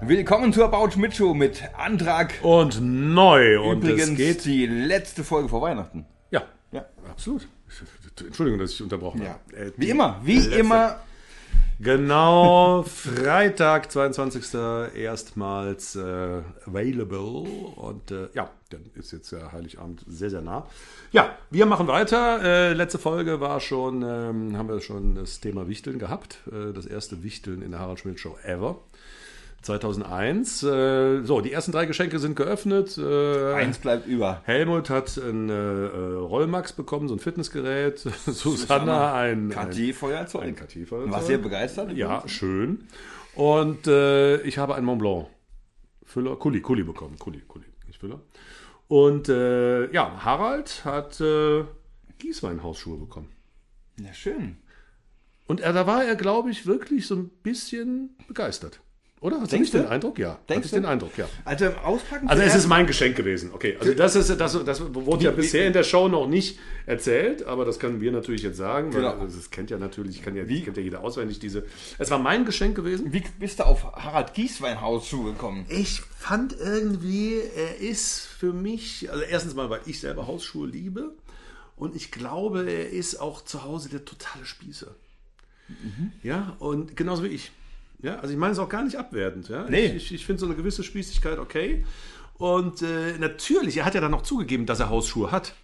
[0.00, 2.34] Willkommen zur About Schmidt Show mit Antrag.
[2.42, 3.60] Und neu.
[3.60, 4.44] Und Übrigens es geht.
[4.44, 6.06] die letzte Folge vor Weihnachten.
[6.30, 6.84] Ja, Ja.
[7.10, 7.48] absolut.
[8.20, 9.30] Entschuldigung, dass ich unterbrochen Ja.
[9.50, 9.56] habe.
[9.56, 10.96] Äh, Wie immer, wie letzte- immer.
[11.80, 14.90] Genau, Freitag, 22.
[14.96, 17.48] erstmals äh, available.
[17.76, 20.66] Und äh, ja, dann ist jetzt ja Heiligabend sehr, sehr nah.
[21.12, 22.42] Ja, wir machen weiter.
[22.42, 26.38] Äh, letzte Folge war schon, ähm, haben wir schon das Thema Wichteln gehabt.
[26.50, 28.80] Äh, das erste Wichteln in der Harald Schmidt Show ever.
[29.62, 30.62] 2001.
[30.62, 32.96] Äh, so, die ersten drei Geschenke sind geöffnet.
[32.96, 34.42] Äh, Eins bleibt über.
[34.44, 37.98] Helmut hat ein äh, äh, Rollmax bekommen, so ein Fitnessgerät.
[38.26, 40.42] Susanna ein, KT-Feuerzeug.
[40.42, 41.10] ein KT-Feuerzeug.
[41.10, 41.92] War sehr begeistert.
[41.92, 42.84] Ja, schön.
[43.34, 45.26] Und äh, ich habe einen Mont Blanc
[46.04, 47.18] Füller, Kuli, Kuli bekommen.
[47.18, 48.20] Kuli, Kuli, nicht Füller.
[48.88, 51.64] Und äh, ja, Harald hat äh,
[52.18, 53.28] Gießweinhausschuhe bekommen.
[54.00, 54.56] Ja, schön.
[55.46, 58.80] Und er, da war er, glaube ich, wirklich so ein bisschen begeistert.
[59.20, 59.40] Oder?
[59.40, 59.88] Hast du Denkst nicht den du?
[59.90, 60.18] Eindruck?
[60.18, 60.38] Ja.
[60.48, 60.76] Denkst Hatte ich du?
[60.76, 61.28] den Eindruck, ja.
[61.44, 62.28] Also im Auspacken.
[62.28, 63.50] Also es ist mein Geschenk gewesen.
[63.52, 67.44] Okay, also das ist das, das wurde ja bisher in der Show noch nicht erzählt,
[67.44, 69.24] aber das können wir natürlich jetzt sagen, weil Genau.
[69.24, 70.62] das kennt ja natürlich, kann ja, Wie?
[70.62, 71.64] kennt ja jeder auswendig diese.
[71.98, 73.12] Es war mein Geschenk gewesen.
[73.12, 75.66] Wie bist du auf Harald Giesweinhaus zugekommen?
[75.68, 81.12] Ich fand irgendwie, er ist für mich, also erstens mal, weil ich selber Hausschuhe liebe
[81.76, 84.94] und ich glaube, er ist auch zu Hause der totale Spießer.
[86.22, 87.50] Ja, und genauso wie ich.
[88.00, 89.48] Ja, also ich meine es auch gar nicht abwertend.
[89.48, 89.66] Ja?
[89.68, 89.86] Nee.
[89.86, 91.84] Ich, ich, ich finde so eine gewisse Spießigkeit okay.
[92.34, 95.54] Und äh, natürlich, er hat ja dann noch zugegeben, dass er Hausschuhe hat.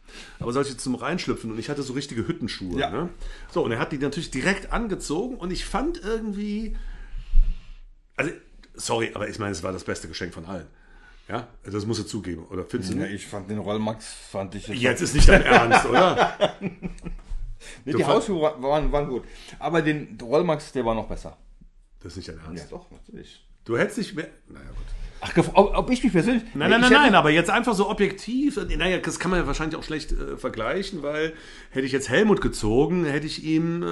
[0.41, 2.81] Aber solche zum Reinschlüpfen und ich hatte so richtige Hüttenschuhe.
[2.81, 2.91] Ja.
[2.91, 3.09] Ne?
[3.53, 6.77] So, und er hat die natürlich direkt angezogen und ich fand irgendwie,
[8.17, 8.33] also,
[8.75, 10.67] sorry, aber ich meine, es war das beste Geschenk von allen.
[11.29, 12.45] Ja, also das musst du zugeben.
[12.51, 13.13] Oder findest du nicht?
[13.13, 16.37] ich fand den Rollmax, fand ich Jetzt ist nicht dein Ernst, oder?
[17.87, 19.25] Nee, die Hausschuhe wa- waren, waren gut.
[19.59, 21.39] Aber den Rollmax, der war noch besser.
[22.05, 22.71] Das ist nicht dein Ernst.
[22.71, 23.45] doch, natürlich.
[23.65, 24.29] Du hättest dich mehr.
[24.49, 24.77] Naja, gut.
[25.21, 26.43] Ach, ob, ob ich mich persönlich.
[26.55, 28.59] Nein, nein, nein, hätte- nein, aber jetzt einfach so objektiv.
[28.59, 31.33] äh, Naja, das kann man ja wahrscheinlich auch schlecht äh, vergleichen, weil
[31.71, 33.87] hätte ich jetzt Helmut gezogen, hätte ich ihm äh,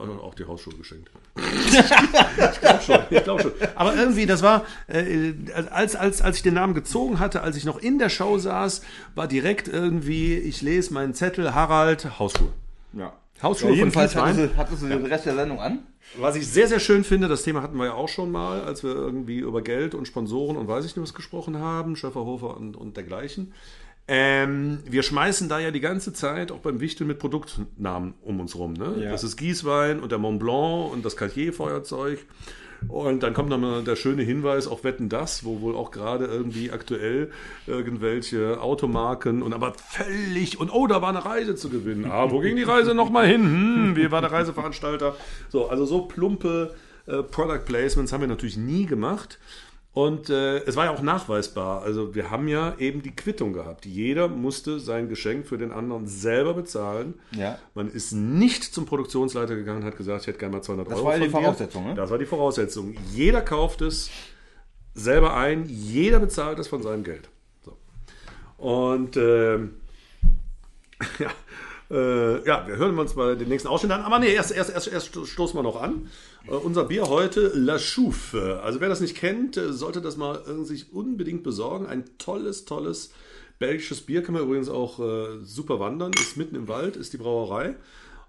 [0.00, 1.10] also auch die Hausschuhe geschenkt.
[1.36, 3.52] ich glaube schon, ich glaube schon.
[3.74, 5.32] Aber irgendwie, das war, äh,
[5.70, 8.82] als, als, als ich den Namen gezogen hatte, als ich noch in der Show saß,
[9.16, 12.52] war direkt irgendwie, ich lese meinen Zettel, Harald, Hausschuhe.
[12.94, 13.12] Ja.
[13.42, 14.36] Hausschuhe Ja, von Kieswein.
[14.36, 15.80] hattest hattest du den Rest der Sendung an.
[16.18, 18.82] Was ich sehr, sehr schön finde, das Thema hatten wir ja auch schon mal, als
[18.82, 22.76] wir irgendwie über Geld und Sponsoren und weiß ich nicht was gesprochen haben, Schöfferhofer und,
[22.76, 23.52] und dergleichen.
[24.10, 28.56] Ähm, wir schmeißen da ja die ganze Zeit auch beim Wichteln mit Produktnamen um uns
[28.56, 28.72] rum.
[28.72, 29.04] Ne?
[29.04, 29.10] Ja.
[29.10, 32.18] Das ist Gießwein und der Mont Blanc und das Cartier-Feuerzeug.
[32.86, 36.70] Und dann kommt nochmal der schöne Hinweis auf Wetten das, wo wohl auch gerade irgendwie
[36.70, 37.30] aktuell
[37.66, 42.06] irgendwelche Automarken und aber völlig und oh, da war eine Reise zu gewinnen.
[42.10, 43.42] Ah, wo ging die Reise nochmal hin?
[43.42, 45.16] Hm, wie war der Reiseveranstalter?
[45.48, 46.74] So, also so plumpe
[47.06, 49.38] äh, Product Placements haben wir natürlich nie gemacht.
[49.92, 51.82] Und äh, es war ja auch nachweisbar.
[51.82, 53.84] Also wir haben ja eben die Quittung gehabt.
[53.84, 57.14] Jeder musste sein Geschenk für den anderen selber bezahlen.
[57.32, 57.58] Ja.
[57.74, 60.98] Man ist nicht zum Produktionsleiter gegangen und hat gesagt, ich hätte gerne mal 200 Das
[60.98, 61.06] Euro.
[61.06, 61.30] war ja die.
[61.30, 61.94] Voraussetzung, ne?
[61.94, 62.94] Das war die Voraussetzung.
[63.12, 64.10] Jeder kauft es
[64.94, 67.28] selber ein, jeder bezahlt es von seinem Geld.
[67.64, 67.76] So.
[68.62, 69.74] Und ähm,
[71.18, 71.30] ja,
[71.90, 74.02] äh, ja, wir hören uns mal den nächsten Ausschnitt an.
[74.02, 76.08] Aber nee, erst, erst, erst, erst stoßen wir noch an.
[76.46, 78.60] Äh, unser Bier heute, La Chouffe.
[78.62, 81.86] Also wer das nicht kennt, äh, sollte das mal sich unbedingt besorgen.
[81.86, 83.12] Ein tolles, tolles
[83.58, 84.22] belgisches Bier.
[84.22, 86.12] Kann man übrigens auch äh, super wandern.
[86.20, 87.74] Ist mitten im Wald, ist die Brauerei.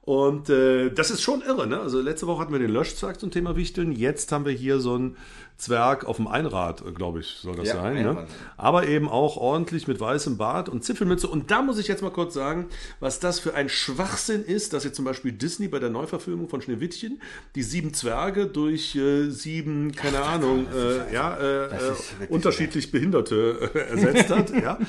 [0.01, 1.79] Und äh, das ist schon irre, ne?
[1.79, 3.91] Also letzte Woche hatten wir den Löschzwerg zum Thema Wichteln.
[3.91, 5.17] Jetzt haben wir hier so einen
[5.59, 8.01] Zwerg auf dem Einrad, äh, glaube ich, soll das Ja, sein.
[8.01, 8.27] Ne?
[8.57, 11.27] Aber eben auch ordentlich mit weißem Bart und Zipfelmütze.
[11.27, 12.67] Und da muss ich jetzt mal kurz sagen,
[12.99, 16.61] was das für ein Schwachsinn ist, dass jetzt zum Beispiel Disney bei der Neuverfilmung von
[16.61, 17.21] Schneewittchen
[17.55, 21.93] die sieben Zwerge durch äh, sieben, keine Ahnung, äh, ja, äh, äh,
[22.29, 24.49] unterschiedlich Behinderte äh, ersetzt hat.
[24.51, 24.79] ja?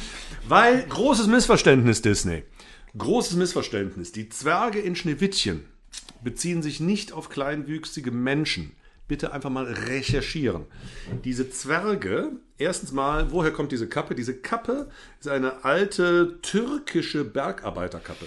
[0.48, 2.44] Weil großes Missverständnis, Disney.
[2.96, 4.12] Großes Missverständnis.
[4.12, 5.64] Die Zwerge in Schneewittchen
[6.22, 8.72] beziehen sich nicht auf kleinwüchsige Menschen.
[9.10, 10.66] Bitte einfach mal recherchieren.
[11.24, 14.14] Diese Zwerge, erstens mal, woher kommt diese Kappe?
[14.14, 18.24] Diese Kappe ist eine alte türkische Bergarbeiterkappe.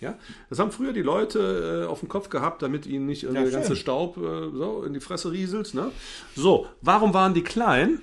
[0.00, 0.18] Ja,
[0.48, 3.50] das haben früher die Leute äh, auf dem Kopf gehabt, damit ihnen nicht Ja, der
[3.50, 3.76] ganze.
[3.76, 4.20] Staub äh,
[4.56, 5.74] so in die Fresse rieselt.
[5.74, 5.92] Ne?
[6.34, 8.00] So, warum waren die klein?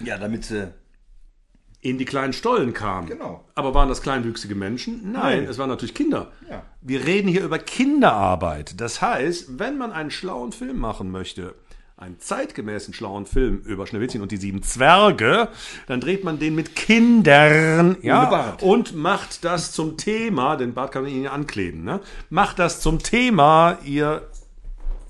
[0.00, 0.72] Ja, damit sie.
[1.84, 3.06] In die kleinen Stollen kamen.
[3.06, 3.44] Genau.
[3.54, 5.12] Aber waren das kleinwüchsige Menschen?
[5.12, 5.44] Nein, Nein.
[5.44, 6.32] es waren natürlich Kinder.
[6.48, 6.62] Ja.
[6.80, 8.80] Wir reden hier über Kinderarbeit.
[8.80, 11.54] Das heißt, wenn man einen schlauen Film machen möchte,
[11.98, 15.48] einen zeitgemäßen schlauen Film über Schneewittchen und die sieben Zwerge,
[15.86, 21.02] dann dreht man den mit Kindern ja, und macht das zum Thema, den Bart kann
[21.02, 22.00] man ihnen ankleiden, ne?
[22.30, 24.26] macht das zum Thema, ihr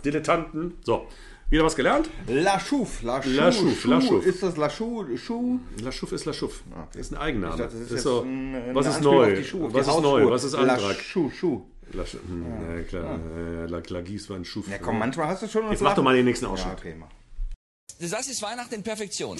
[0.05, 0.75] Dilettanten.
[0.83, 1.07] So,
[1.55, 2.11] Wieder was gelernt?
[2.27, 3.03] La Chouf.
[3.05, 3.33] La Chouf.
[3.37, 4.27] La Chouf, La Chouf.
[4.27, 5.07] Ist das La Chouf?
[5.81, 6.65] La Chouf ist La Chouf.
[6.97, 7.57] Ist ein Eigenname.
[7.57, 9.31] dachte, das ist ist so, ein- eine was ist neu?
[9.33, 10.31] auf die Schuhe, auf was die ist neu?
[10.33, 10.97] Was ist La Antrag?
[11.13, 11.63] Chouf, Chouf.
[11.93, 12.83] La, Sch- hm, ja.
[12.83, 13.21] klar.
[13.37, 14.67] Äh, La, La Gieß war ein Schuf.
[14.69, 15.71] Ja, komm, manchmal hast du schon...
[15.71, 16.77] Jetzt mach doch mal den nächsten Ja, Ausschnitt.
[16.77, 17.07] okay, mach.
[18.01, 19.39] Das ist Weihnachten in Perfektion.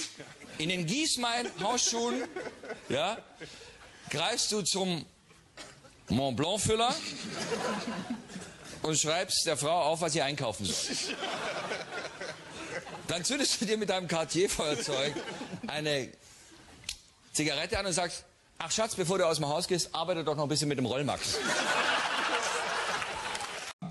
[0.57, 2.23] In den Gießmein Hausschuhen
[2.87, 3.17] ja,
[4.09, 5.03] greifst du zum
[6.07, 6.95] Mont Blanc Füller
[8.83, 10.95] und schreibst der Frau auf, was sie einkaufen soll.
[13.07, 15.13] Dann zündest du dir mit deinem Cartier-Feuerzeug
[15.67, 16.09] eine
[17.33, 18.23] Zigarette an und sagst,
[18.57, 20.85] ach Schatz, bevor du aus dem Haus gehst, arbeite doch noch ein bisschen mit dem
[20.85, 21.37] Rollmax.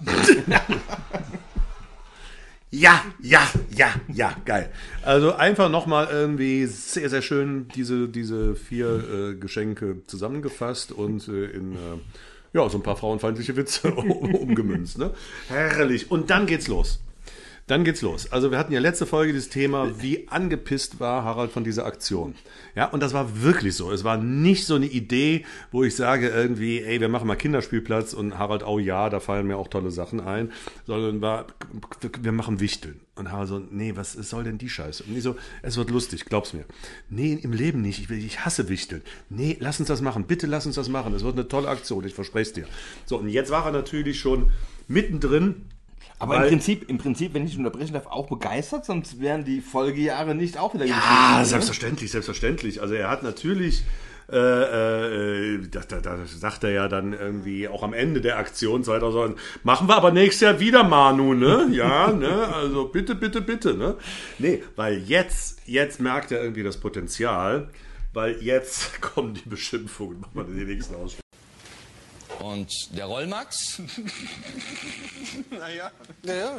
[2.74, 4.68] Ja, ja, ja, ja, geil.
[5.04, 11.44] Also einfach nochmal irgendwie sehr, sehr schön diese, diese vier äh, Geschenke zusammengefasst und äh,
[11.50, 11.78] in äh,
[12.52, 14.98] ja, so ein paar frauenfeindliche Witze um, umgemünzt.
[14.98, 15.12] Ne?
[15.46, 16.10] Herrlich.
[16.10, 16.98] Und dann geht's los.
[17.66, 18.30] Dann geht's los.
[18.30, 22.34] Also wir hatten ja letzte Folge das Thema, wie angepisst war Harald von dieser Aktion.
[22.74, 23.90] Ja, und das war wirklich so.
[23.90, 28.12] Es war nicht so eine Idee, wo ich sage irgendwie, ey, wir machen mal Kinderspielplatz
[28.12, 30.52] und Harald, oh ja, da fallen mir auch tolle Sachen ein,
[30.86, 31.46] sondern war,
[32.20, 33.00] wir machen Wichteln.
[33.14, 35.04] Und Harald so, nee, was soll denn die Scheiße?
[35.04, 36.66] Und ich so, es wird lustig, glaub's mir.
[37.08, 38.10] Nee, im Leben nicht.
[38.10, 39.00] Ich, ich hasse Wichteln.
[39.30, 40.24] Nee, lass uns das machen.
[40.24, 41.14] Bitte lass uns das machen.
[41.14, 42.66] Es wird eine tolle Aktion, ich verspreche es dir.
[43.06, 44.50] So, und jetzt war er natürlich schon
[44.86, 45.64] mittendrin
[46.24, 50.34] Aber im Prinzip, im Prinzip, wenn ich unterbrechen darf, auch begeistert, sonst wären die Folgejahre
[50.34, 52.82] nicht auch wieder Ah, geschrieben, selbstverständlich, selbstverständlich.
[52.82, 53.84] Also er hat natürlich,
[54.32, 58.82] äh, äh, da, da, da sagt er ja dann irgendwie auch am Ende der Aktion
[58.82, 61.68] 2000, machen wir aber nächstes Jahr wieder Manu, ne?
[61.72, 62.48] Ja, ne?
[62.54, 63.96] Also bitte, bitte, bitte, ne?
[64.38, 67.68] Nee, weil jetzt, jetzt merkt er irgendwie das Potenzial,
[68.12, 70.20] weil jetzt kommen die Beschimpfungen.
[70.20, 71.23] Machen wir den nächsten Ausschnitt.
[72.44, 73.80] Und der Rollmax,
[75.50, 75.90] Naja,
[76.22, 76.58] Ja,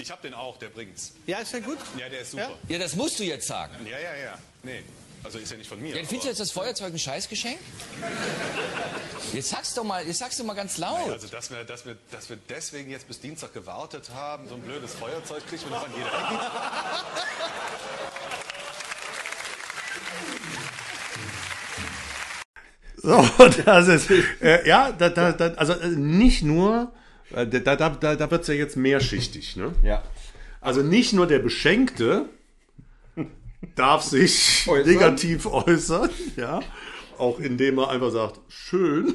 [0.00, 1.12] ich hab den auch, der bringt's.
[1.26, 1.78] ja, ist ja gut.
[1.96, 2.50] Ja, der ist super.
[2.68, 3.74] ja, das musst du jetzt sagen.
[3.86, 4.38] Ja, ja, ja.
[4.64, 4.82] Nee,
[5.22, 5.90] also ist ja nicht von mir.
[5.90, 7.58] Ja, findest du aber- jetzt das Feuerzeug ein Scheißgeschenk?
[9.32, 11.08] Jetzt sag's doch mal, jetzt sag's doch mal ganz laut.
[11.08, 14.62] Also, dass wir, dass, wir, dass wir deswegen jetzt bis Dienstag gewartet haben, so ein
[14.62, 16.40] blödes Feuerzeug kriegt man doch an jeder Ecke.
[23.06, 23.24] So,
[23.64, 24.10] das ist,
[24.40, 26.90] äh, ja, da, da, da, also äh, nicht nur,
[27.32, 29.72] äh, da, da, da, da wird es ja jetzt mehrschichtig, ne?
[29.84, 30.02] Ja.
[30.60, 32.24] Also nicht nur der Beschenkte
[33.76, 34.92] darf sich Äußern.
[34.92, 36.58] negativ äußern, ja,
[37.16, 39.14] auch indem er einfach sagt, schön,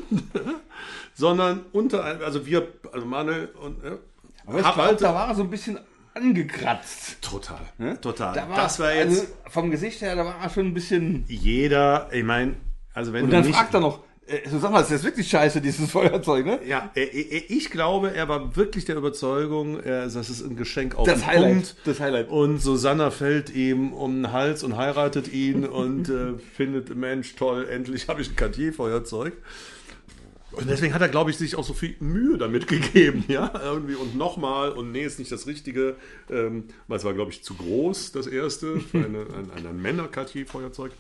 [1.14, 3.98] sondern unter, also wir, also Manuel und äh,
[4.46, 5.78] Aber ich glaub, da war er so ein bisschen
[6.14, 7.22] angekratzt.
[7.22, 8.00] total, ne?
[8.00, 8.36] total.
[8.36, 11.26] Da war, das war jetzt Also vom Gesicht her, da war er schon ein bisschen...
[11.28, 12.56] jeder, ich meine,
[12.94, 15.90] also wenn Und dann nicht, fragt er noch, äh, Susanne, ist das wirklich scheiße, dieses
[15.92, 16.60] Feuerzeug, ne?
[16.66, 20.96] Ja, äh, äh, ich glaube, er war wirklich der Überzeugung, äh, das ist ein Geschenk
[20.96, 21.76] auf Das den Highlight, Punkt.
[21.86, 22.30] das Highlight.
[22.30, 27.68] Und Susanna fällt ihm um den Hals und heiratet ihn und äh, findet, Mensch, toll,
[27.70, 29.34] endlich habe ich ein Cartier-Feuerzeug.
[30.52, 33.96] Und deswegen hat er, glaube ich, sich auch so viel Mühe damit gegeben, ja, irgendwie
[33.96, 35.96] und nochmal und nee, ist nicht das Richtige,
[36.30, 40.92] ähm, weil es war, glaube ich, zu groß, das erste, für eine, ein, ein Männer-Cartier-Feuerzeug.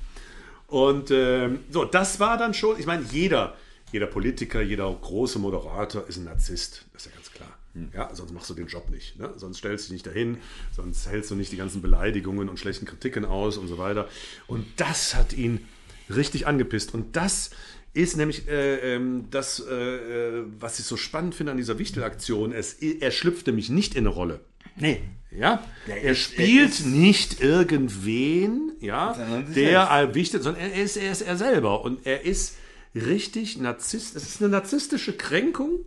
[0.71, 3.57] Und ähm, so, das war dann schon, ich meine, jeder,
[3.91, 7.49] jeder Politiker, jeder große Moderator ist ein Narzisst, das ist ja ganz klar.
[7.93, 9.19] Ja, sonst machst du den Job nicht.
[9.19, 9.33] Ne?
[9.35, 10.37] Sonst stellst du dich nicht dahin,
[10.73, 14.07] sonst hältst du nicht die ganzen Beleidigungen und schlechten Kritiken aus und so weiter.
[14.47, 15.67] Und das hat ihn
[16.09, 16.93] richtig angepisst.
[16.93, 17.49] Und das
[17.93, 22.53] ist nämlich äh, ähm, das, äh, äh, was ich so spannend finde an dieser Wichtelaktion.
[22.53, 24.39] Es, er schlüpft nämlich nicht in eine Rolle.
[24.75, 25.01] Nee.
[25.31, 29.13] Ja, Ja, er er- spielt er ist- nicht irgendwen, ja,
[29.55, 32.55] der äh, wichtig, sondern er ist, er ist er selber und er ist
[32.93, 34.15] richtig narzisst.
[34.17, 35.79] Es ist eine narzisstische Kränkung,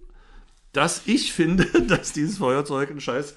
[0.72, 3.34] dass ich finde, dass dieses Feuerzeug ein scheiß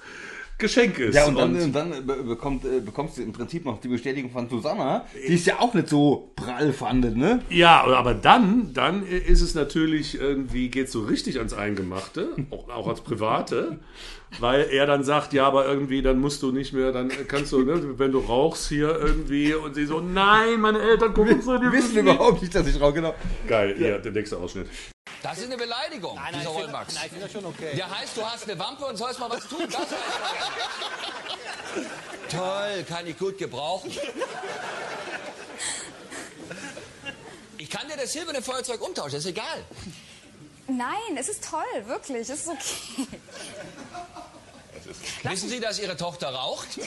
[0.58, 1.14] Geschenk ist.
[1.14, 4.30] Ja, und dann, und dann be- bekommt, äh, bekommst du im Prinzip noch die Bestätigung
[4.32, 7.40] von Susanna, die ist ja auch nicht so prall fandet, ne?
[7.48, 12.88] Ja, aber dann, dann ist es natürlich irgendwie, geht so richtig ans Eingemachte, auch, auch
[12.88, 13.78] als Private,
[14.40, 17.62] weil er dann sagt, ja, aber irgendwie, dann musst du nicht mehr, dann kannst du,
[17.62, 21.70] ne, wenn du rauchst hier irgendwie und sie so, nein, meine Eltern gucken so, die
[21.72, 23.14] Wissen überhaupt nicht, dass ich rauche, genau.
[23.46, 24.66] Geil, hier, der nächste Ausschnitt.
[25.28, 26.94] Das ist eine Beleidigung, Nein, nein, dieser ich finde Rollmax.
[26.94, 27.76] nein, ich find das schon okay.
[27.76, 29.68] Der heißt, du hast eine Wampe und sollst mal was tun.
[29.68, 29.94] Das heißt
[32.30, 33.90] Toll, kann ich gut gebrauchen.
[37.58, 39.66] Ich kann dir das silberne Feuerzeug umtauschen, ist egal.
[40.66, 43.06] Nein, es ist toll, wirklich, es ist okay.
[45.24, 46.68] Wissen Sie, dass Ihre Tochter raucht?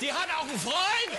[0.00, 1.18] Die hat auch einen Freund!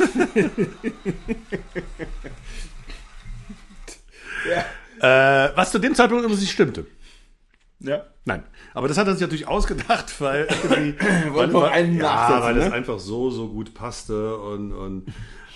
[5.00, 6.86] Äh, was zu dem Zeitpunkt übrigens nicht stimmte.
[7.78, 8.04] Ja.
[8.26, 8.42] Nein,
[8.74, 10.94] aber das hat er sich natürlich ausgedacht, weil irgendwie,
[11.34, 12.72] weil, weil, einen ja, weil ne?
[12.72, 15.06] einfach so, so gut passte und, und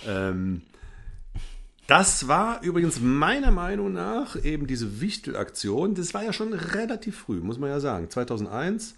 [0.07, 0.63] ähm,
[1.87, 5.95] das war übrigens meiner Meinung nach eben diese Wichtel-Aktion.
[5.95, 8.09] Das war ja schon relativ früh, muss man ja sagen.
[8.09, 8.95] 2001.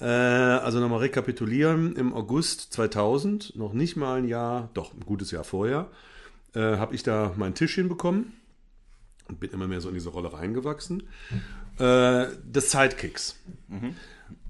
[0.00, 1.96] Äh, also nochmal rekapitulieren.
[1.96, 5.88] Im August 2000, noch nicht mal ein Jahr, doch ein gutes Jahr vorher,
[6.54, 8.32] äh, habe ich da meinen Tisch hinbekommen
[9.28, 11.02] und bin immer mehr so in diese Rolle reingewachsen.
[11.78, 13.36] Äh, des Sidekicks.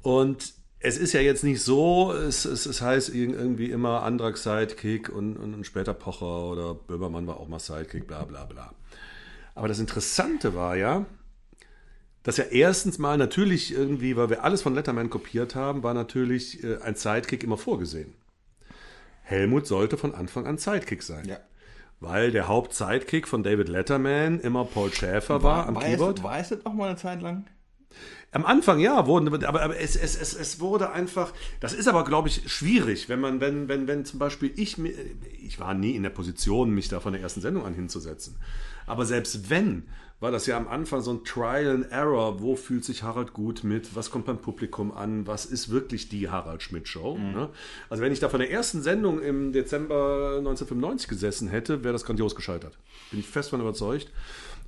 [0.03, 4.45] Und es ist ja jetzt nicht so, es, es, es heißt irg- irgendwie immer Andrax
[4.45, 8.73] Sidekick und, und, und später Pocher oder Böhmermann war auch mal Sidekick, bla bla bla.
[9.55, 11.05] Aber das Interessante war ja,
[12.29, 16.63] dass ja erstens mal natürlich irgendwie, weil wir alles von Letterman kopiert haben, war natürlich
[16.63, 18.13] äh, ein Sidekick immer vorgesehen.
[19.23, 21.25] Helmut sollte von Anfang an Sidekick sein.
[21.25, 21.39] Ja.
[22.01, 26.19] Weil der Haupt-Sidekick von David Letterman immer Paul Schäfer war, am war Keyboard.
[26.19, 27.47] Es, war es das noch mal eine Zeit lang?
[28.33, 32.05] Am Anfang ja, wurden, aber, aber es, es, es, es wurde einfach, das ist aber,
[32.05, 34.77] glaube ich, schwierig, wenn man, wenn, wenn, wenn zum Beispiel ich
[35.41, 38.37] ich war nie in der Position, mich da von der ersten Sendung an hinzusetzen.
[38.87, 39.89] Aber selbst wenn,
[40.21, 43.63] war das ja am Anfang so ein Trial and Error, wo fühlt sich Harald gut
[43.63, 47.17] mit, was kommt beim Publikum an, was ist wirklich die Harald Schmidt Show.
[47.17, 47.51] Ne?
[47.89, 52.05] Also wenn ich da von der ersten Sendung im Dezember 1995 gesessen hätte, wäre das
[52.05, 52.77] grandios gescheitert.
[53.11, 54.11] Bin ich fest von überzeugt.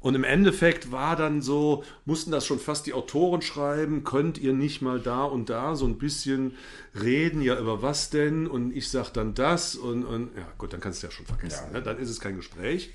[0.00, 4.54] Und im Endeffekt war dann so, mussten das schon fast die Autoren schreiben, könnt ihr
[4.54, 6.56] nicht mal da und da so ein bisschen
[6.98, 8.46] reden, ja, über was denn?
[8.46, 11.72] Und ich sag dann das und, und ja, gut, dann kannst du ja schon vergessen.
[11.72, 11.82] Ne?
[11.82, 12.94] Dann ist es kein Gespräch.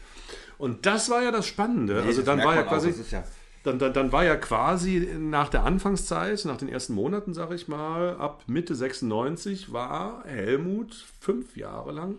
[0.58, 2.02] Und das war ja das Spannende.
[2.02, 2.94] also das dann war ja quasi.
[3.12, 3.24] ja-
[3.64, 7.68] dann, dann, dann war ja quasi nach der Anfangszeit, nach den ersten Monaten, sag ich
[7.68, 12.16] mal, ab Mitte 96 war Helmut fünf Jahre lang,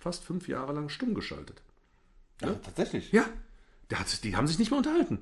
[0.00, 1.62] fast fünf Jahre lang stumm geschaltet.
[2.42, 3.12] Ja, tatsächlich.
[3.12, 3.24] Ja,
[3.94, 5.20] hat, die haben sich nicht mehr unterhalten.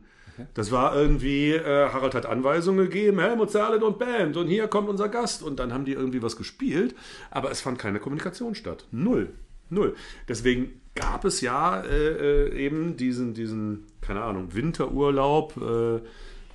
[0.55, 4.89] Das war irgendwie, äh, Harald hat Anweisungen gegeben, Helmut Zerlin und Band und hier kommt
[4.89, 5.43] unser Gast.
[5.43, 6.95] Und dann haben die irgendwie was gespielt,
[7.31, 8.85] aber es fand keine Kommunikation statt.
[8.91, 9.31] Null.
[9.71, 9.97] Null.
[10.29, 16.00] Deswegen gab es ja äh, äh, eben diesen, diesen, keine Ahnung, Winterurlaub äh,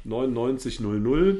[0.04, 1.38] 9900.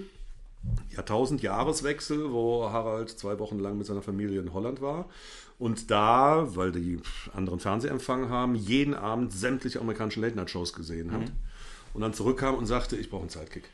[0.92, 5.10] Jahrtausend-Jahreswechsel, wo Harald zwei Wochen lang mit seiner Familie in Holland war.
[5.58, 7.00] Und da, weil die
[7.34, 11.32] anderen Fernsehempfang haben, jeden Abend sämtliche amerikanische Late-Night-Shows gesehen hat.
[11.94, 13.70] Und dann zurückkam und sagte, ich brauche einen Sidekick.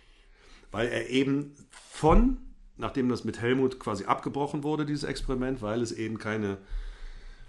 [0.72, 2.38] Weil er eben von,
[2.78, 6.58] nachdem das mit Helmut quasi abgebrochen wurde, dieses Experiment, weil es eben keine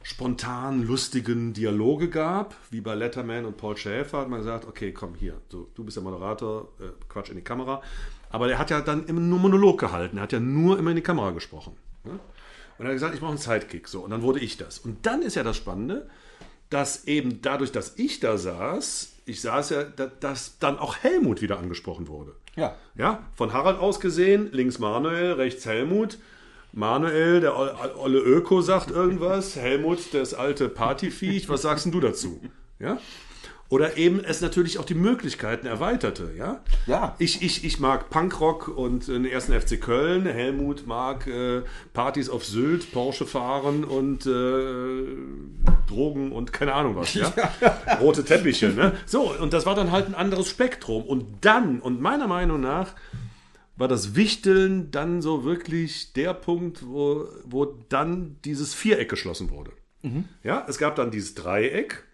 [0.03, 5.15] spontan lustigen Dialoge gab, wie bei Letterman und Paul Schäfer, hat man gesagt, okay, komm
[5.15, 7.83] hier, so, du bist der Moderator, äh, Quatsch in die Kamera.
[8.31, 10.97] Aber der hat ja dann immer nur Monolog gehalten, er hat ja nur immer in
[10.97, 11.75] die Kamera gesprochen.
[12.05, 12.13] Ne?
[12.79, 13.89] Und er hat gesagt, ich brauche einen Sidekick.
[13.89, 14.79] So, und dann wurde ich das.
[14.79, 16.09] Und dann ist ja das Spannende,
[16.71, 21.43] dass eben dadurch, dass ich da saß, ich saß ja, da- dass dann auch Helmut
[21.43, 22.35] wieder angesprochen wurde.
[22.57, 22.77] Ja.
[22.95, 26.19] Ja, von Harald aus gesehen, links Manuel, rechts Helmut.
[26.79, 29.57] Manuel, der ol- olle Öko, sagt irgendwas.
[29.57, 31.49] Helmut, das alte Partyviech.
[31.49, 32.41] Was sagst du dazu?
[32.79, 32.99] Ja?
[33.71, 36.31] Oder eben es natürlich auch die Möglichkeiten erweiterte.
[36.39, 37.15] Ja, Ja.
[37.19, 40.25] Ich, ich, ich mag Punkrock und den ersten FC Köln.
[40.25, 41.61] Helmut mag äh,
[41.93, 45.05] Partys auf Sylt, Porsche fahren und äh,
[45.87, 47.13] Drogen und keine Ahnung was.
[47.15, 47.33] Ja?
[48.01, 48.69] Rote Teppiche.
[48.71, 48.93] Ne?
[49.05, 51.03] So, und das war dann halt ein anderes Spektrum.
[51.03, 52.95] Und dann, und meiner Meinung nach,
[53.79, 59.71] war das Wichteln dann so wirklich der Punkt, wo, wo dann dieses Viereck geschlossen wurde.
[60.43, 62.05] Ja, es gab dann dieses Dreieck,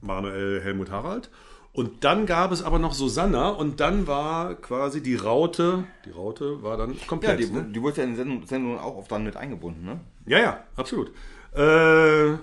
[0.00, 1.30] Manuel, Helmut, Harald.
[1.72, 6.62] Und dann gab es aber noch Susanna und dann war quasi die Raute, die Raute
[6.64, 7.38] war dann Ja, komplett.
[7.38, 7.68] die, ne?
[7.72, 10.00] die wurde ja in Sendung, Sendung auch oft dann mit eingebunden, ne?
[10.26, 11.10] Ja, ja, absolut.
[11.52, 12.38] Äh,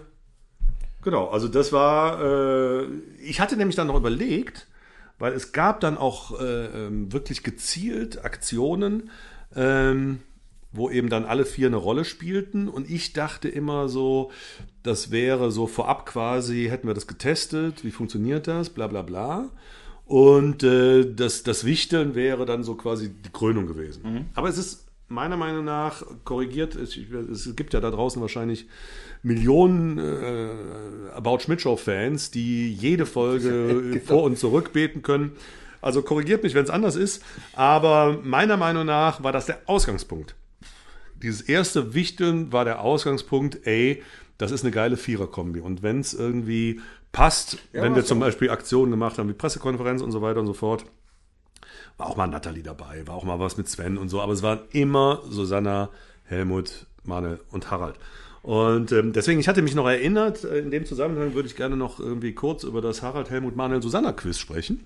[1.04, 2.86] genau, also das war, äh,
[3.22, 4.68] ich hatte nämlich dann noch überlegt,
[5.20, 9.10] weil es gab dann auch äh, ähm, wirklich gezielt Aktionen,
[9.56, 10.20] ähm,
[10.72, 14.32] wo eben dann alle vier eine Rolle spielten und ich dachte immer so,
[14.84, 19.50] das wäre so vorab quasi, hätten wir das getestet, wie funktioniert das, bla bla bla.
[20.06, 24.02] Und äh, das, das Wichteln wäre dann so quasi die Krönung gewesen.
[24.36, 28.68] Aber es ist meiner Meinung nach korrigiert, es, es gibt ja da draußen wahrscheinlich
[29.24, 35.32] Millionen äh, About Schmidt Show Fans, die jede Folge vor und zurück beten können.
[35.82, 37.24] Also korrigiert mich, wenn es anders ist.
[37.54, 40.36] Aber meiner Meinung nach war das der Ausgangspunkt.
[41.22, 44.04] Dieses erste Wichteln war der Ausgangspunkt, ey,
[44.38, 45.62] das ist eine geile Viererkombi.
[45.62, 48.20] Und wenn es irgendwie passt, wenn wir zum.
[48.20, 50.86] Beispiel Aktionen gemacht haben, wie Pressekonferenz und so weiter und so fort,
[51.98, 54.44] war auch mal Nathalie dabei, war auch mal was mit Sven und so, aber es
[54.44, 55.90] waren immer Susanna,
[56.26, 57.96] Helmut, Manuel und Harald.
[58.44, 61.76] Und ähm, deswegen, ich hatte mich noch erinnert, äh, in dem Zusammenhang würde ich gerne
[61.76, 64.86] noch irgendwie kurz über das Harald Helmut Manuel Susanna Quiz sprechen.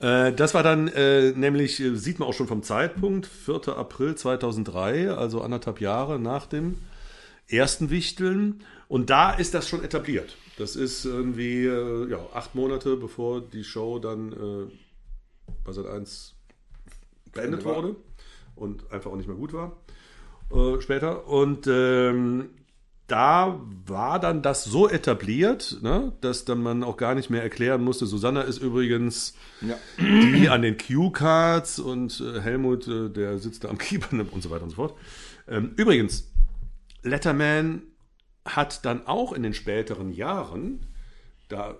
[0.00, 3.76] Äh, das war dann äh, nämlich, äh, sieht man auch schon vom Zeitpunkt, 4.
[3.76, 6.76] April 2003, also anderthalb Jahre nach dem
[7.48, 8.62] ersten Wichteln.
[8.88, 10.36] Und da ist das schon etabliert.
[10.58, 14.89] Das ist irgendwie äh, ja, acht Monate bevor die Show dann äh,
[15.70, 16.34] bei Sat 1
[17.32, 17.76] beendet war.
[17.76, 17.96] wurde
[18.56, 19.76] und einfach auch nicht mehr gut war
[20.52, 21.26] äh, später.
[21.28, 22.50] Und ähm,
[23.06, 27.82] da war dann das so etabliert, ne, dass dann man auch gar nicht mehr erklären
[27.82, 28.06] musste.
[28.06, 29.76] Susanna ist übrigens Ja.
[29.98, 34.50] die an den Cue-Cards und äh, Helmut, äh, der sitzt da am Keeper und so
[34.50, 34.94] weiter und so fort.
[35.48, 36.30] Ähm, übrigens,
[37.02, 37.82] Letterman
[38.44, 40.86] hat dann auch in den späteren Jahren,
[41.48, 41.76] da, äh,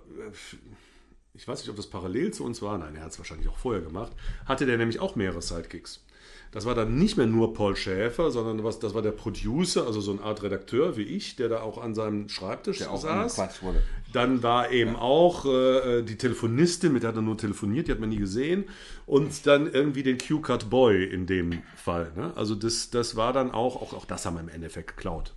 [1.33, 3.57] ich weiß nicht, ob das parallel zu uns war, nein, er hat es wahrscheinlich auch
[3.57, 4.11] vorher gemacht,
[4.45, 6.03] hatte der nämlich auch mehrere Sidekicks.
[6.51, 10.01] Das war dann nicht mehr nur Paul Schäfer, sondern was, das war der Producer, also
[10.01, 13.35] so eine Art Redakteur wie ich, der da auch an seinem Schreibtisch Der auch saß.
[13.35, 13.81] Quatsch wurde.
[14.11, 17.99] Dann war eben auch äh, die Telefonistin, mit der hat er nur telefoniert, die hat
[18.01, 18.65] man nie gesehen.
[19.05, 22.11] Und dann irgendwie den Q-Cut Boy in dem Fall.
[22.17, 22.33] Ne?
[22.35, 25.33] Also das, das war dann auch, auch, auch das haben wir im Endeffekt geklaut.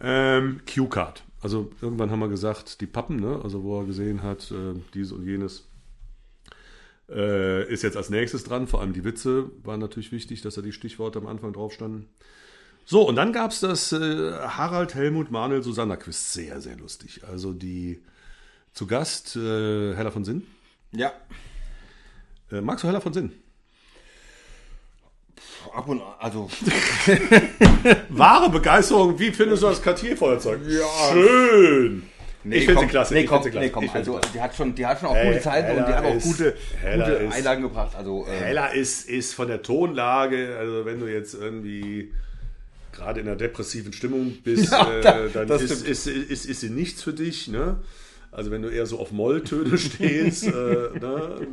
[0.00, 1.24] Ähm, Q-Card.
[1.40, 3.40] Also irgendwann haben wir gesagt, die Pappen, ne?
[3.42, 5.68] also wo er gesehen hat, äh, dies und jenes
[7.08, 8.66] äh, ist jetzt als nächstes dran.
[8.66, 12.08] Vor allem die Witze waren natürlich wichtig, dass da die Stichworte am Anfang drauf standen.
[12.84, 16.32] So, und dann gab es das äh, Harald, Helmut, Manuel, Susanna Quiz.
[16.32, 17.22] Sehr, sehr lustig.
[17.24, 18.02] Also die
[18.72, 20.46] zu Gast äh, Hella von Sinn.
[20.92, 21.12] Ja.
[22.50, 23.32] Äh, magst du Hella von Sinn?
[25.74, 26.48] Ab und an, also.
[28.10, 29.18] Wahre Begeisterung.
[29.18, 30.60] Wie findest du das Cartier-Feuerzeug?
[30.68, 31.12] Ja.
[31.12, 32.02] Schön.
[32.44, 33.14] ich finde sie klasse.
[33.14, 33.66] Nee, ich komm, sie klasse.
[33.66, 35.92] nee, komm, also die hat schon, die hat schon auch Hey, gute Zeiten und die
[35.92, 37.96] Hella hat auch ist- gute, Hella gute ist- Einlagen gebracht.
[37.96, 42.12] Also äh, Hella ist, ist von der Tonlage, also wenn du jetzt irgendwie
[42.92, 45.88] gerade in einer depressiven Stimmung bist, Ja, äh, da- dann das ist, stimmt.
[45.90, 47.48] ist, ist, ist sie nichts für dich.
[47.48, 47.76] Ne?
[48.32, 51.46] Also wenn du eher so auf Molltöne stehst, äh, ne?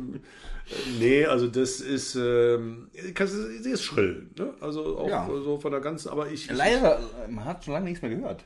[0.98, 4.28] Nee, also das ist, ähm, sie ist schrill.
[4.38, 4.54] Ne?
[4.60, 5.28] Also auch Ja.
[5.28, 6.50] so von der ganzen, aber ich...
[6.50, 8.44] leider, man hat schon lange nichts mehr gehört.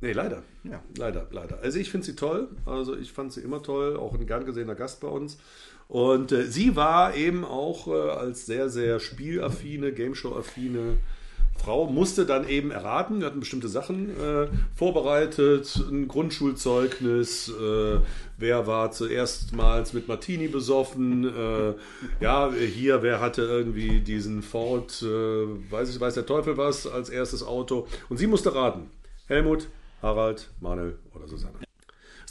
[0.00, 0.42] Nee, leider.
[0.62, 0.80] Ja.
[0.96, 1.58] Leider, leider.
[1.60, 2.48] Also ich finde sie toll.
[2.66, 3.96] Also ich fand sie immer toll.
[3.96, 5.38] Auch ein gern gesehener Gast bei uns.
[5.88, 10.98] Und äh, sie war eben auch äh, als sehr, sehr spielaffine, Gameshow-affine
[11.58, 13.20] Frau, musste dann eben erraten.
[13.20, 15.82] Wir hatten bestimmte Sachen äh, vorbereitet.
[15.90, 17.48] Ein Grundschulzeugnis.
[17.48, 18.00] Äh,
[18.38, 21.24] wer war zuerstmals mit Martini besoffen?
[21.24, 21.74] Äh,
[22.20, 27.10] ja, hier, wer hatte irgendwie diesen Ford, äh, weiß ich, weiß der Teufel was, als
[27.10, 27.86] erstes Auto.
[28.08, 28.90] Und sie musste raten.
[29.26, 29.68] Helmut,
[30.00, 31.58] Harald, Manuel oder Susanne.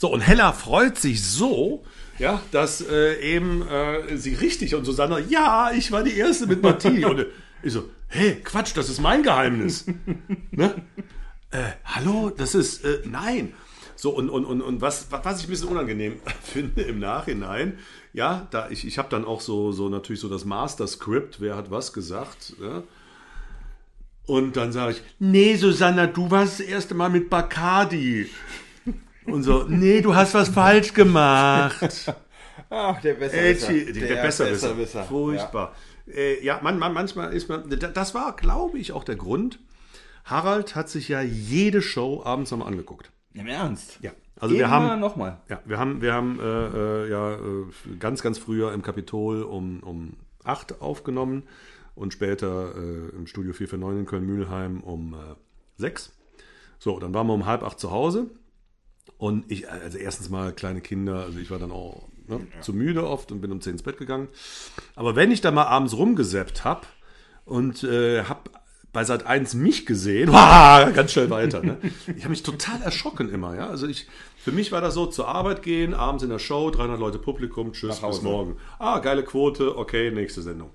[0.00, 1.84] So, und Hella freut sich so,
[2.20, 6.62] ja, dass äh, eben äh, sie richtig und Susanne, ja, ich war die Erste mit
[6.62, 7.04] Martini.
[7.04, 7.26] und
[7.62, 9.86] ich so, hey, Quatsch, das ist mein Geheimnis.
[10.50, 10.82] ne?
[11.50, 13.52] äh, hallo, das ist, äh, nein.
[13.96, 17.78] So, und, und, und, und was, was ich ein bisschen unangenehm finde im Nachhinein,
[18.12, 21.70] ja, da ich, ich habe dann auch so, so natürlich so das Master-Script, wer hat
[21.70, 22.82] was gesagt, ja.
[24.26, 28.28] Und dann sage ich, nee, Susanna, du warst das erste Mal mit Bacardi.
[29.24, 32.14] Und so, nee, du hast was falsch gemacht.
[32.70, 33.70] Ach, der Besserwisser.
[33.70, 34.74] Äh, der, der Besserwisser.
[34.74, 35.04] Besserwisser.
[35.04, 35.72] Furchtbar.
[35.74, 37.68] Ja, äh, ja man, man, manchmal ist man.
[37.70, 39.58] da- Das war, glaube ich, auch der Grund.
[40.24, 43.10] Harald hat sich ja jede Show abends nochmal angeguckt.
[43.34, 43.98] Im Ernst?
[44.02, 44.12] Ja.
[44.40, 45.00] Also wir haben.
[45.00, 45.40] nochmal.
[45.48, 46.44] Ja, wir haben, wir haben äh,
[47.04, 47.38] äh, ja äh,
[47.98, 50.12] ganz, ganz früher im Kapitol um, um
[50.44, 51.42] 8 aufgenommen
[51.94, 55.16] und später äh, im Studio 449 in Köln-Mühlheim um äh,
[55.78, 56.12] 6.
[56.78, 58.26] So, dann waren wir um halb acht zu Hause.
[59.16, 63.06] Und ich, also erstens mal kleine Kinder, also ich war dann auch ne, zu müde
[63.06, 64.28] oft und bin um 10 ins Bett gegangen.
[64.94, 66.86] Aber wenn ich da mal abends rumgesäppt habe
[67.44, 68.50] und äh, habe
[68.92, 71.62] bei Sat 1 mich gesehen, ah, ganz schnell weiter.
[71.62, 71.76] Ne?
[72.16, 73.54] Ich habe mich total erschrocken immer.
[73.54, 73.68] Ja?
[73.68, 74.06] Also ich,
[74.38, 77.72] für mich war das so, zur Arbeit gehen, abends in der Show, 300 Leute Publikum,
[77.72, 78.56] tschüss, bis morgen.
[78.78, 80.70] Ah, geile Quote, okay, nächste Sendung.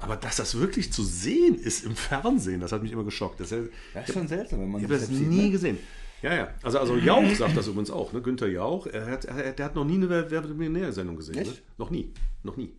[0.00, 3.40] Aber dass das wirklich zu sehen ist im Fernsehen, das hat mich immer geschockt.
[3.40, 5.78] Das, ist- Das ist schon seltsam, wenn man ich habe das nie gesehen.
[6.22, 6.48] Ja, ja.
[6.62, 8.22] Also, also Jauch sagt das übrigens auch, ne?
[8.22, 8.86] Günther Jauch.
[8.86, 11.36] Er hat, er, der hat noch nie eine Wer Wer wird Millionär-Sendung gesehen.
[11.36, 11.52] Ne?
[11.78, 12.12] Noch nie.
[12.42, 12.72] Noch nie.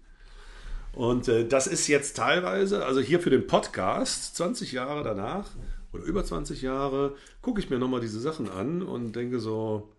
[0.93, 5.51] Und äh, das ist jetzt teilweise, also hier für den Podcast, 20 Jahre danach
[5.93, 9.89] oder über 20 Jahre, gucke ich mir nochmal diese Sachen an und denke so,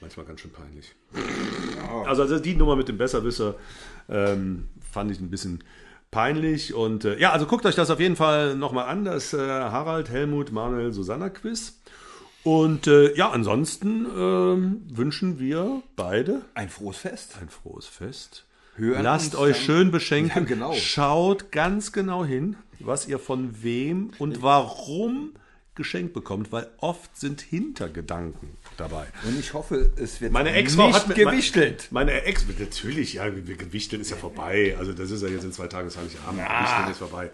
[0.00, 0.94] manchmal ganz schön peinlich.
[2.06, 3.56] Also, also die Nummer mit dem Besserwisser
[4.08, 5.64] ähm, fand ich ein bisschen
[6.12, 6.72] peinlich.
[6.74, 10.08] Und äh, ja, also guckt euch das auf jeden Fall nochmal an, das äh, Harald,
[10.08, 11.80] Helmut, Manuel, Susanna Quiz.
[12.44, 17.36] Und äh, ja, ansonsten ähm, wünschen wir beide Ein frohes Fest.
[17.40, 18.44] ein frohes Fest.
[18.76, 20.42] Hören Lasst euch dann- schön beschenken.
[20.44, 20.72] Ja, genau.
[20.74, 25.32] Schaut ganz genau hin, was ihr von wem und warum
[25.74, 29.06] geschenkt bekommt, weil oft sind Hintergedanken dabei.
[29.24, 31.88] Und ich hoffe, es wird Meine Ex-Frau nicht hat mir- gewichtelt.
[31.90, 34.74] Meine Ex, natürlich, ja, gewichteln ist ja vorbei.
[34.78, 36.40] Also das ist ja jetzt in zwei Tagen, das Heiligabend.
[36.40, 37.30] Gewichteln ist vorbei.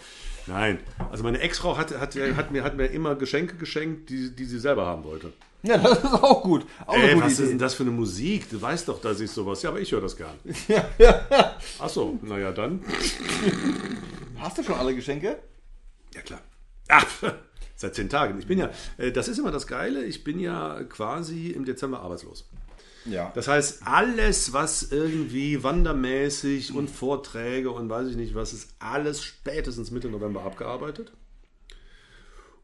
[0.46, 0.79] Nein,
[1.11, 4.59] also meine Ex-Frau hat, hat, hat, mir, hat mir immer Geschenke geschenkt, die, die sie
[4.59, 5.33] selber haben wollte.
[5.62, 6.64] Ja, das ist auch gut.
[6.87, 7.48] Auch Ey, was ist Idee.
[7.48, 8.48] denn das für eine Musik?
[8.48, 9.61] Du weißt doch, dass ich sowas.
[9.62, 10.38] Ja, aber ich höre das gern.
[11.81, 12.81] Ach so, naja, dann.
[14.38, 15.38] Hast du schon alle Geschenke?
[16.14, 16.40] Ja, klar.
[16.88, 17.07] Ach,
[17.79, 18.38] seit zehn Tagen.
[18.38, 22.01] Ich bin ja, äh, das ist immer das Geile, ich bin ja quasi im Dezember
[22.01, 22.49] arbeitslos.
[23.05, 23.33] Ja.
[23.35, 29.23] Das heißt, alles, was irgendwie wandermäßig und Vorträge und weiß ich nicht was, ist alles
[29.23, 31.12] spätestens Mitte November abgearbeitet.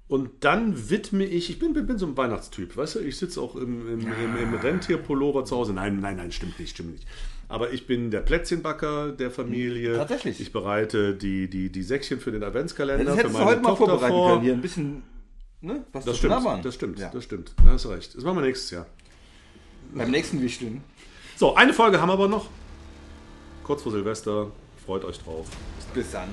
[0.07, 3.41] Und dann widme ich, ich bin, bin, bin so ein Weihnachtstyp, weißt du, ich sitze
[3.41, 5.73] auch im, im, im, im Rentierpullover zu Hause.
[5.73, 7.07] Nein, nein, nein, stimmt nicht, stimmt nicht.
[7.49, 9.97] Aber ich bin der Plätzchenbacker der Familie.
[9.97, 10.41] Tatsächlich.
[10.41, 13.05] Ich bereite die, die, die Säckchen für den Adventskalender.
[13.05, 14.31] Das für hättest du meine heute mal Tochter vorbereiten vor.
[14.31, 14.43] können.
[14.43, 15.03] Hier ein bisschen,
[15.61, 15.85] ne?
[15.93, 17.11] Was Das stimmt, das stimmt, Ja.
[17.13, 17.55] das stimmt.
[17.65, 18.15] Da hast du recht.
[18.17, 18.87] Das machen wir nächstes Jahr.
[19.95, 20.83] Beim nächsten Wichteln.
[21.37, 22.49] So, eine Folge haben wir aber noch.
[23.63, 24.51] Kurz vor Silvester.
[24.85, 25.47] Freut euch drauf.
[25.95, 26.29] Bis dann.